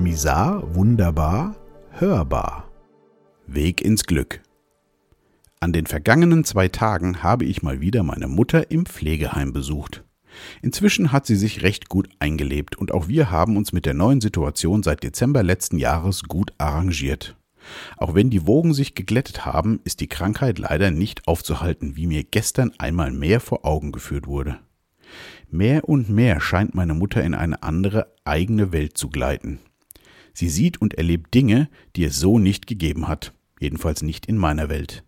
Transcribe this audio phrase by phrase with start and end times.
[0.00, 1.56] Misar, wunderbar,
[1.90, 2.70] hörbar.
[3.46, 4.40] Weg ins Glück.
[5.60, 10.02] An den vergangenen zwei Tagen habe ich mal wieder meine Mutter im Pflegeheim besucht.
[10.62, 14.22] Inzwischen hat sie sich recht gut eingelebt und auch wir haben uns mit der neuen
[14.22, 17.36] Situation seit Dezember letzten Jahres gut arrangiert.
[17.98, 22.24] Auch wenn die Wogen sich geglättet haben, ist die Krankheit leider nicht aufzuhalten, wie mir
[22.24, 24.60] gestern einmal mehr vor Augen geführt wurde.
[25.50, 29.60] Mehr und mehr scheint meine Mutter in eine andere eigene Welt zu gleiten.
[30.32, 34.68] Sie sieht und erlebt Dinge, die es so nicht gegeben hat, jedenfalls nicht in meiner
[34.68, 35.04] Welt.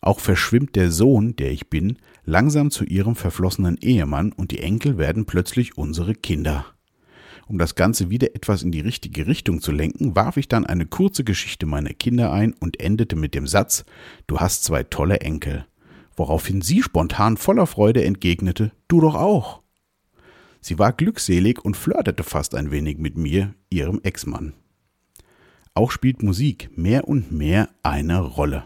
[0.00, 4.98] Auch verschwimmt der Sohn, der ich bin, langsam zu ihrem verflossenen Ehemann und die Enkel
[4.98, 6.66] werden plötzlich unsere Kinder.
[7.46, 10.86] Um das Ganze wieder etwas in die richtige Richtung zu lenken, warf ich dann eine
[10.86, 13.84] kurze Geschichte meiner Kinder ein und endete mit dem Satz
[14.26, 15.66] Du hast zwei tolle Enkel.
[16.16, 19.63] Woraufhin sie spontan voller Freude entgegnete Du doch auch.
[20.66, 24.54] Sie war glückselig und flirtete fast ein wenig mit mir, ihrem Ex-Mann.
[25.74, 28.64] Auch spielt Musik mehr und mehr eine Rolle.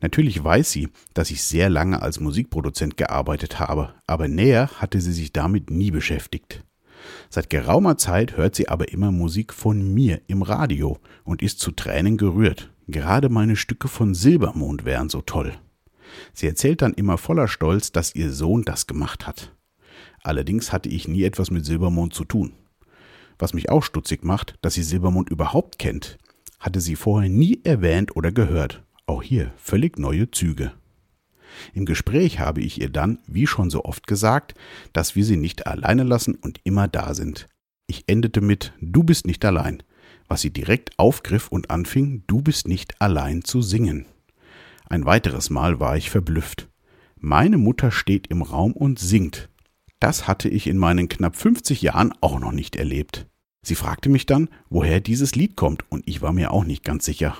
[0.00, 5.12] Natürlich weiß sie, dass ich sehr lange als Musikproduzent gearbeitet habe, aber näher hatte sie
[5.12, 6.62] sich damit nie beschäftigt.
[7.30, 11.72] Seit geraumer Zeit hört sie aber immer Musik von mir im Radio und ist zu
[11.72, 12.72] Tränen gerührt.
[12.86, 15.54] Gerade meine Stücke von Silbermond wären so toll.
[16.32, 19.52] Sie erzählt dann immer voller Stolz, dass ihr Sohn das gemacht hat.
[20.22, 22.52] Allerdings hatte ich nie etwas mit Silbermond zu tun.
[23.38, 26.18] Was mich auch stutzig macht, dass sie Silbermond überhaupt kennt,
[26.58, 28.82] hatte sie vorher nie erwähnt oder gehört.
[29.06, 30.72] Auch hier völlig neue Züge.
[31.74, 34.54] Im Gespräch habe ich ihr dann, wie schon so oft gesagt,
[34.92, 37.48] dass wir sie nicht alleine lassen und immer da sind.
[37.86, 39.82] Ich endete mit Du bist nicht allein,
[40.28, 44.06] was sie direkt aufgriff und anfing, Du bist nicht allein zu singen.
[44.88, 46.68] Ein weiteres Mal war ich verblüfft.
[47.16, 49.49] Meine Mutter steht im Raum und singt.
[50.00, 53.26] Das hatte ich in meinen knapp 50 Jahren auch noch nicht erlebt.
[53.62, 57.04] Sie fragte mich dann, woher dieses Lied kommt, und ich war mir auch nicht ganz
[57.04, 57.36] sicher.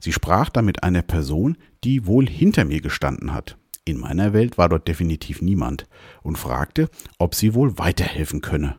[0.00, 3.58] Sie sprach da mit einer Person, die wohl hinter mir gestanden hat.
[3.84, 5.86] In meiner Welt war dort definitiv niemand
[6.22, 8.78] und fragte, ob sie wohl weiterhelfen könne.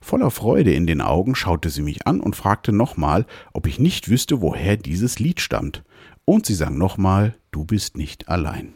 [0.00, 4.08] Voller Freude in den Augen schaute sie mich an und fragte nochmal, ob ich nicht
[4.08, 5.84] wüsste, woher dieses Lied stammt.
[6.24, 8.72] Und sie sang nochmal, Du bist nicht allein.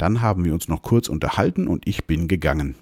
[0.00, 2.74] Dann haben wir uns noch kurz unterhalten und ich bin gegangen.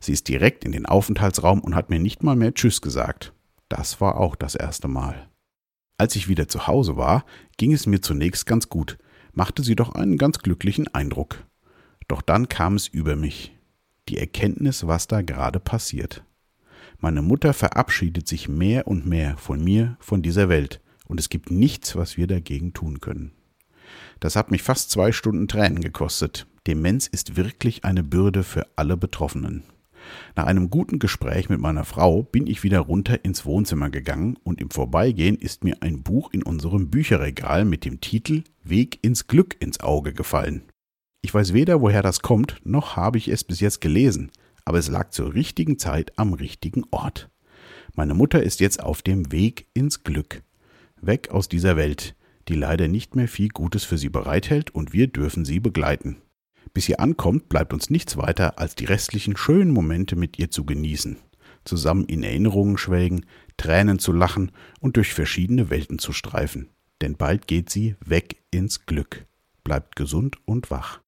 [0.00, 3.34] Sie ist direkt in den Aufenthaltsraum und hat mir nicht mal mehr Tschüss gesagt.
[3.68, 5.28] Das war auch das erste Mal.
[5.98, 7.26] Als ich wieder zu Hause war,
[7.58, 8.96] ging es mir zunächst ganz gut,
[9.34, 11.44] machte sie doch einen ganz glücklichen Eindruck.
[12.08, 13.54] Doch dann kam es über mich.
[14.08, 16.24] Die Erkenntnis, was da gerade passiert.
[16.98, 21.50] Meine Mutter verabschiedet sich mehr und mehr von mir, von dieser Welt, und es gibt
[21.50, 23.32] nichts, was wir dagegen tun können.
[24.18, 26.46] Das hat mich fast zwei Stunden Tränen gekostet.
[26.66, 29.64] Demenz ist wirklich eine Bürde für alle Betroffenen.
[30.34, 34.60] Nach einem guten Gespräch mit meiner Frau bin ich wieder runter ins Wohnzimmer gegangen und
[34.62, 39.56] im Vorbeigehen ist mir ein Buch in unserem Bücherregal mit dem Titel Weg ins Glück
[39.60, 40.62] ins Auge gefallen.
[41.20, 44.30] Ich weiß weder, woher das kommt, noch habe ich es bis jetzt gelesen,
[44.64, 47.28] aber es lag zur richtigen Zeit am richtigen Ort.
[47.94, 50.42] Meine Mutter ist jetzt auf dem Weg ins Glück.
[51.00, 52.14] Weg aus dieser Welt,
[52.48, 56.18] die leider nicht mehr viel Gutes für sie bereithält und wir dürfen sie begleiten.
[56.72, 60.64] Bis ihr ankommt, bleibt uns nichts weiter, als die restlichen schönen Momente mit ihr zu
[60.64, 61.18] genießen,
[61.64, 63.26] zusammen in Erinnerungen schwelgen,
[63.56, 66.70] Tränen zu lachen und durch verschiedene Welten zu streifen.
[67.00, 69.26] Denn bald geht sie weg ins Glück.
[69.62, 71.03] Bleibt gesund und wach.